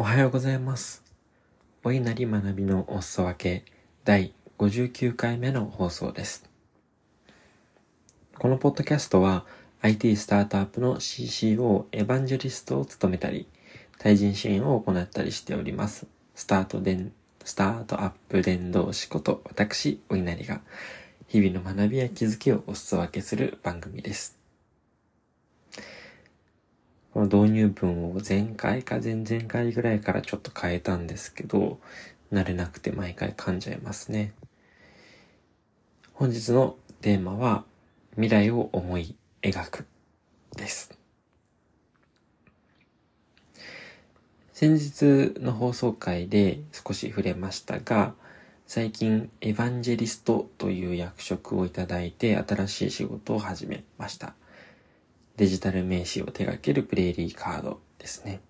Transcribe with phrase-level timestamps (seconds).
[0.00, 1.02] おはようございます。
[1.82, 3.64] お稲荷学びのお裾分け
[4.04, 6.48] 第59回目の放送です。
[8.38, 9.44] このポッドキャストは
[9.82, 13.48] IT スタートアップの CCO エヴァンジェリストを務めたり、
[13.98, 16.06] 対人支援を行ったりしております。
[16.36, 20.60] スタート伝、スタートアップ伝道師こと私、お稲荷が
[21.26, 24.37] 日々の学びや気づきをお裾分けする番組です。
[27.12, 31.78] この導入文を前回か前々回ぐらいからちょっと変えたんですけど、
[32.32, 34.32] 慣れなくて毎回噛んじゃいますね。
[36.12, 37.64] 本日のテーマは、
[38.12, 39.86] 未来を思い描く
[40.56, 40.98] です。
[44.52, 48.14] 先日の放送回で少し触れましたが、
[48.66, 54.34] 最近エヴァンジェリストという役職をいただいて新しい仕事を始めました。
[55.38, 58.40] デジタル名刺を手掛けるプレーリーカードですね。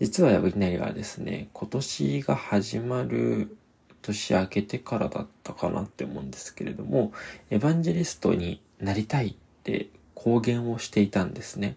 [0.00, 3.56] 実はウィナリはですね、今年が始まる
[4.02, 7.12] 年明けてからだったかなって思うんですけれども、
[7.50, 11.76] エヴァンジェリストになりたいって公言をしていたんですね。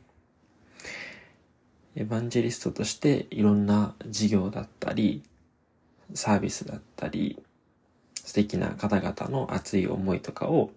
[1.95, 5.21] エヴァンジェリストとしていろんな事業だったり、
[6.15, 7.39] サービスだったり、
[8.15, 10.71] 素敵な方々の熱い思いとかを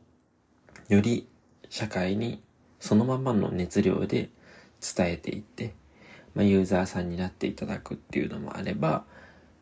[0.91, 1.27] より
[1.71, 2.43] 社会に
[2.81, 4.29] そのままの熱量で
[4.97, 5.75] 伝えていって、
[6.35, 9.05] まあ、ユーザーさんになっていただくっていうのもあれば、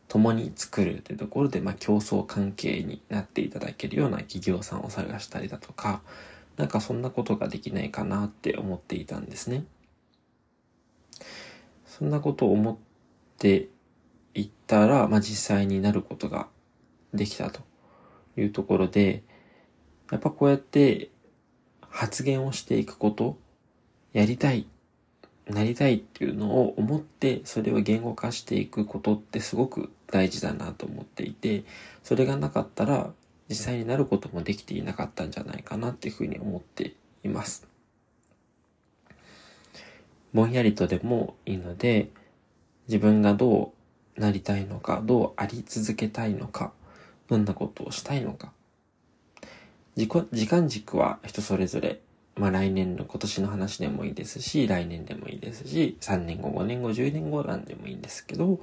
[0.07, 6.01] 共に作るというところで、まあ、競争関係になっていただけるような企業さんを探したりだとか、
[6.57, 9.65] なんかそんなことができないかなって思っていたんですね。
[11.85, 12.77] そんなことを思っ
[13.37, 13.69] て
[14.33, 16.47] いったら、まあ、実際になることが
[17.13, 17.61] できたと
[18.35, 19.23] いうところで、
[20.11, 21.11] やっぱこうやって
[21.99, 23.37] 発言をしていくこと、
[24.13, 24.65] やりたい、
[25.49, 31.65] なりたいっていうのを思って、それを言語化していくことってすごく大事だなと思っていて、
[32.01, 33.11] それがなかったら、
[33.49, 36.93] 実際になることもできていなかったんじゃないかなっていうふうに思って
[37.25, 37.67] います。
[40.33, 42.11] ぼんやりとでもいいので、
[42.87, 43.73] 自分がど
[44.17, 46.71] うなりたいのか、どうあり続けたいのか、
[47.27, 48.53] どんなことをしたいのか、
[49.99, 51.99] 時時間軸は人それぞれ、
[52.37, 58.61] まあ来年の今年の話でもいいですし、来年でもいいですし、3年後、5年後、10年後なんでもいいんですけど、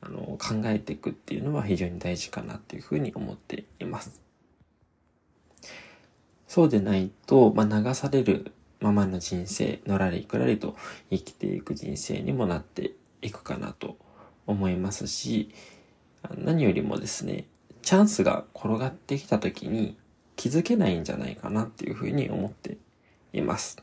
[0.00, 4.22] あの、考えていくっていうのは非常に大事かなっていうふうに思っています。
[6.48, 10.76] そうでないと、まあ流されるままの人生、のらりくらりと
[11.10, 13.98] 生きていく人生にもなっていくかなと
[14.46, 15.50] 思いますし、
[16.38, 17.44] 何よりもですね、
[17.82, 19.98] チャンスが転がってきた時に、
[20.36, 22.76] 気づけないんじゃないかなっていうふうに思って
[23.32, 23.82] います。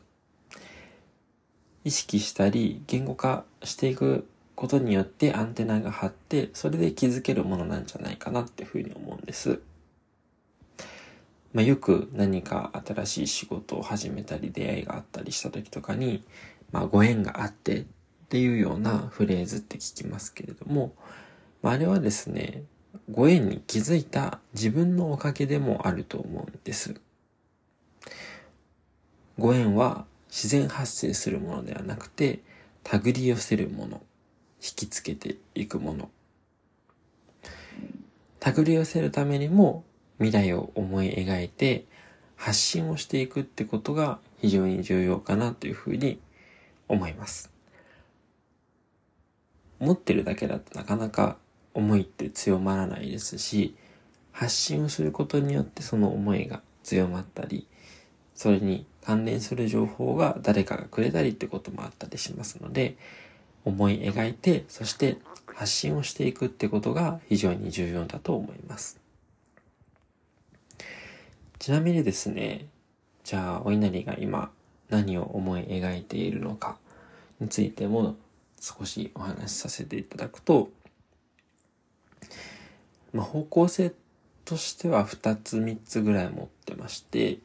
[1.84, 9.60] 意識したり言語化していくことによってアンテナが張ってそれで気づけるものなんじゃないかなっていうふうに思うんです。
[11.52, 16.24] まあ、よく何か新しい仕事を始めたり出会いがあったりした時とかに、
[16.70, 17.84] まあ、ご縁があってっ
[18.30, 20.94] ていうようなフレーズって聞きますけれども、
[21.60, 22.62] まあ、あれはですね、
[23.10, 27.00] ご縁に気づいた自分のおかげでもあると思うんです。
[29.38, 32.40] ご縁は自然発生するものではなくて、
[32.84, 34.02] 手繰り寄せるもの、
[34.62, 36.10] 引きつけていくもの。
[38.40, 39.84] 手繰り寄せるためにも
[40.18, 41.84] 未来を思い描いて
[42.36, 46.20] 発信をしていくってことが非常に重要かなというふうに
[46.88, 47.52] 思います。
[49.78, 51.36] 持ってるだけだとなかなか
[51.74, 53.74] 思いって強まらないですし、
[54.32, 57.66] 発信をすることによってその思いが強まったり、
[58.34, 62.96] それに関連する情報が誰かがくれたりってこともあったりしますので、
[63.64, 69.00] 思い描いて、そして発信をしていくってことが非常に重要だと思います。
[71.58, 72.66] ちなみにですね、
[73.22, 74.50] じゃあ、お稲荷が今
[74.90, 76.76] 何を思い描いているのか
[77.40, 78.16] についても
[78.60, 80.70] 少しお話しさせていただくと、
[83.12, 83.92] まあ、方向性
[84.44, 87.38] としては2つ3つぐらい持ってまして、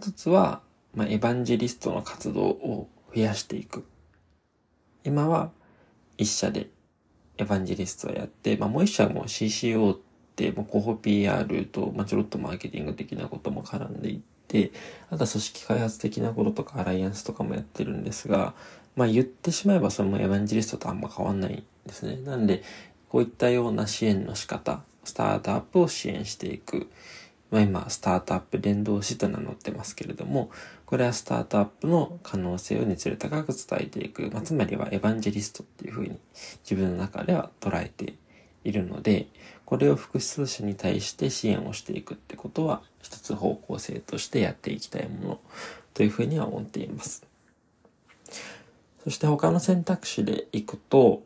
[0.00, 0.60] 1つは、
[0.94, 3.84] まあ、エヴァンジェリストの活動を増やしていく。
[5.04, 5.50] 今は
[6.18, 6.68] 一社で
[7.38, 9.98] エヴァンジェリストをやって、まあ、もう一社も CCO っ
[10.36, 14.72] て、もう広報 PR と、まあ、ちょろっとマーケティング的なことも絡んでいって、
[15.10, 18.54] あとは組織開発的なこととかアライアンスとかもやってるんですが、
[18.96, 22.16] まあ言ってしまえばそれもエヴァンジェリストとあんま変わんないんですね。
[22.24, 22.62] なんで、
[23.12, 26.88] こういったような支援の仕方、スタートアップを支援していく
[27.52, 30.50] まあ、今、スタートアップ伝道師と名乗ってますけれども、
[30.86, 36.18] これはスタートアップの可能性を熱量高く伝えていく、まあ、つまりはエヴァンジェリストっていうふうに
[36.64, 38.14] 自分の中では捉えて
[38.64, 39.26] いるので、
[39.66, 45.40] これを複数者に対して支援をしていくってことは、一つ方向性としてやっていきたいもの
[45.92, 47.26] というふうには思っています。
[49.04, 51.22] そして他の選択肢でいくと、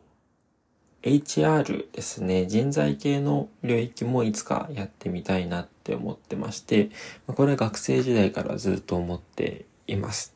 [1.07, 6.89] HR ですね、人材系の領域もいつかやってみたいなって思ってまして、
[7.27, 10.35] これは学生時代からずっと思っています。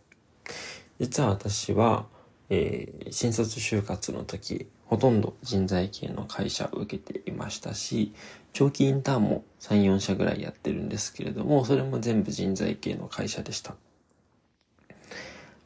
[0.99, 2.05] 実は私は、
[2.49, 8.13] えー、新卒就活の時、ほとんど人材系の会社を受けていましたし、
[8.53, 13.75] 長期インターンも3、4社ぐらいやってるんですけれども、それも全部人材系の会社でした。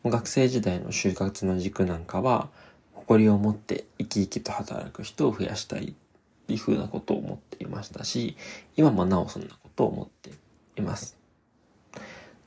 [0.04, 2.50] 学生時代の就活の軸なんかは、
[3.08, 5.94] 誇りを持って生き生きと働く人を増やしたいっ
[6.48, 8.36] ていうふうなことを思っていましたし、
[8.76, 10.32] 今もなおそんなことを思って
[10.76, 11.18] います。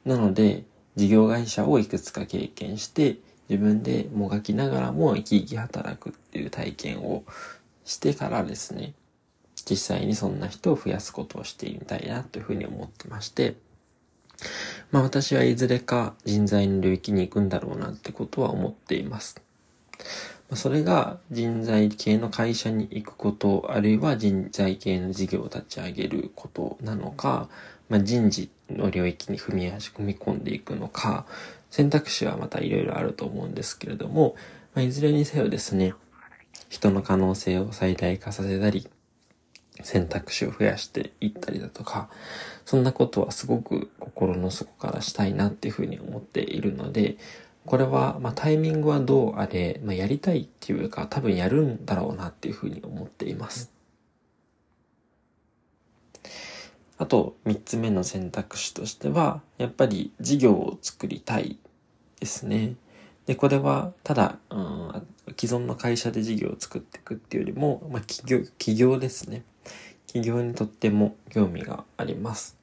[0.04, 0.64] なので、
[0.96, 3.18] 事業会社をいくつか経験して、
[3.48, 7.24] 自分でもがきながらも生き生き働くっていう体験を
[7.84, 8.94] してからですね、
[9.64, 13.54] 実際にそんな人を増やすことをしてみたいなというふうに思ってまして、
[14.90, 19.40] まあ私はいずれか人材の領域に行くんだろうなってことは思っています。
[20.54, 27.48] それが人材系の会社に行くこと、あるいは人材系の事業を立ち上げることなのか、
[27.88, 31.26] まあ、人事の領域に踏み足、踏み込んでいくのか、
[31.70, 34.36] 選択肢はまたいろいろあると思うんですけれども、
[34.74, 35.92] まあ、いずれにせよですね、
[36.70, 38.88] 人の可能性を最大化させたり、
[39.82, 42.08] 選択肢を増やしていったりだとか、
[42.64, 47.16] そんなことはすごく心の底からしたいなっていうふうに思っているので、
[47.66, 53.72] これは、まあ、タイミングはどうあれ、まあ、やりたいっていうか、多分やるんだろうなっていうふうに思っています。
[56.96, 61.58] あと、三つ目の選択肢としては、やっぱり事業を作りたい
[62.18, 62.74] ですね。
[63.26, 65.06] で、これは、ただ、うん、
[65.38, 69.44] 既存の会社で事業を作っていくっていうよりも、まあ、企業、企業ですね。
[70.06, 72.56] 企業にとっても興味があります。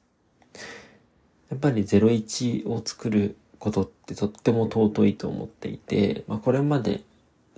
[1.48, 3.36] やっぱり01を作る
[3.66, 7.02] ことってとっても尊いと思っていて、まあ、これまで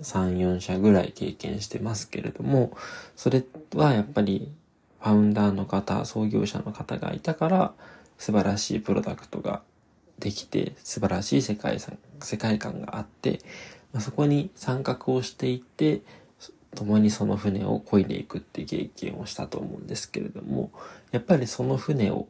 [0.01, 2.75] 3、4社ぐらい経験してますけれども、
[3.15, 3.43] それ
[3.75, 4.51] はやっぱり
[5.01, 7.73] ファウンダーの方、創業者の方がいたから、
[8.17, 9.61] 素晴らしいプロダクトが
[10.17, 13.41] できて、素晴らしい世界世界観があって、
[13.93, 16.01] まあ、そこに参画をしていって、
[16.73, 20.71] 共にその船を漕いでいくって経験をしたと思うんですけれども、
[21.11, 22.27] やっぱりその船を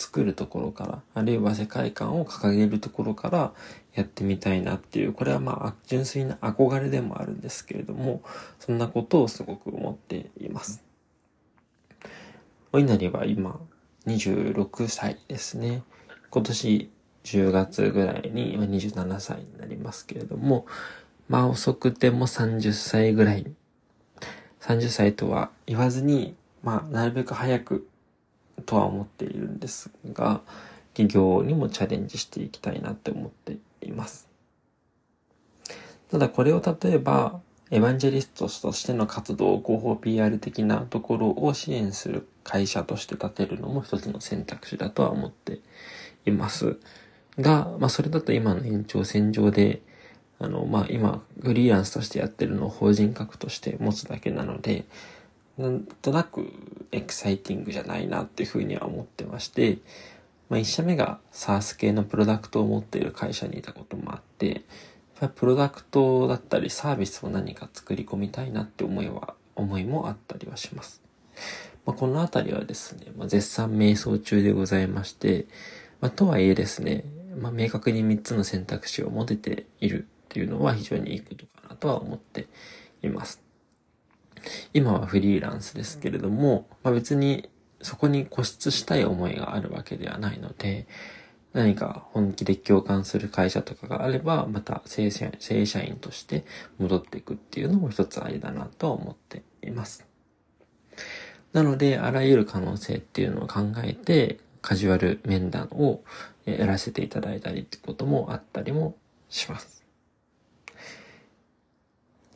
[0.00, 3.52] 作るところから、あるいは世界観を掲げるところから
[3.92, 8.22] やってみたいなっていう、これはまあ純粋な憧れでもあるんですけれども、
[8.58, 10.82] そんなことをすごく思っています。
[12.72, 13.60] お稲荷は今
[14.06, 15.82] 26歳ですね。
[16.30, 16.90] 今年
[17.24, 20.64] 10月ぐらいに今27歳になりますけれども、
[21.28, 23.52] まあ遅くても30歳ぐらい。
[24.62, 27.86] 30歳とは言わずに、まあなるべく早く
[28.60, 30.40] とは思っているんですが、
[30.94, 34.28] 企業にもチャレンジしていきたいなって思っています。
[36.10, 37.40] ただこれを例えば、
[37.70, 45.60] エヴァンジェリストとしての活動、広報 PR 的なところを支援する会社として立てるのも一つの選択肢だとは思って
[46.26, 46.78] います。
[47.38, 49.82] が、まあそれだと今の延長線上で、
[50.40, 54.84] あの、まあ今、フリーランスとしてやってるのを法人格として持つだけなので、
[55.60, 56.52] なんとなく
[56.90, 59.78] エキサイティングじゃないなっていうふうには思ってまして、
[60.48, 64.62] まあ、一社目が SARS 系のプロダクトを持っている会社にいたこともあって、
[65.28, 71.02] プロダクトだったりサービスを何か作り込みたいなって思いは、思いもあったりはします。
[71.84, 75.46] まあ、このあたりはですね、まあ、絶賛瞑想中でございまして、
[76.00, 77.04] まあ、とはいえですね、
[77.38, 82.48] まあ、明確に3つの選択肢を持てているっていうのは非常にいいことかなとは思って
[83.02, 83.49] います。
[84.74, 87.48] 今はフリーランスですけれども、まあ、別に
[87.82, 90.86] そこに固執したい思いがあるわけではないので、
[91.52, 96.44] 何か本気で共感する会社とかがあれば、また正社正社員として
[96.78, 100.06] 戻っていくっていうのも一つありだなと思っています。
[101.52, 106.04] なので、あらゆる可能性っていうのを考えて、カジュアル面談を
[106.44, 108.96] やらせていただいたりってこともあったりも
[109.28, 109.84] します。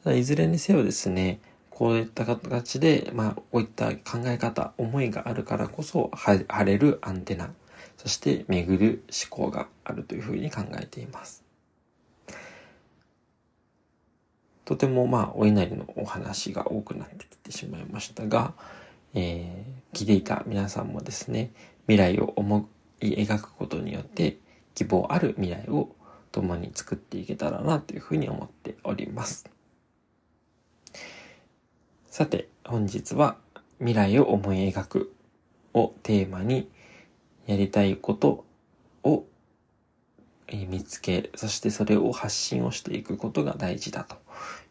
[0.03, 1.41] ただいずれにせよですね、
[1.75, 7.53] こういった形で、まあ、こういった考え方、思いがあるからこそ、晴れるアンテナ、
[7.97, 11.43] そして巡る思考があるというふうに考えています。
[14.65, 18.55] とてもまあ、お稲荷のお話が多くなってきてしまいましたが、
[19.13, 21.51] えー、聞いていた皆さんもですね、
[21.87, 22.69] 未来を思
[23.01, 24.39] い描くことによって
[24.75, 25.89] 希望ある未来を
[26.31, 29.54] 共に作っていけたらなというふうに思っております。
[32.15, 33.39] さて、本日は
[33.79, 35.13] 未来を思い描く
[35.73, 36.71] をテーマに
[37.45, 38.45] やりたいこと
[39.03, 39.25] を
[40.49, 44.15] 見つけ、そしてそれを発信をしていくことが大事だと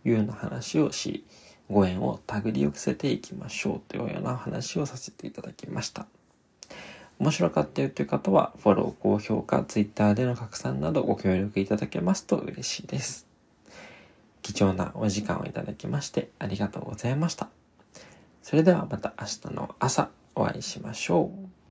[0.05, 1.25] いうような話をし、
[1.69, 6.07] ご縁を手繰り寄せていきましょうというような話をさせていただきました。
[7.19, 13.32] 面白かったよという方は、フォロー、高評価、Twitter での拡散などご協力いただけますと嬉しいです。
[14.43, 17.49] 貴重なお時間をいただきましてありがとうございました。
[18.43, 21.62] それではまた明日の朝お会いしましょう。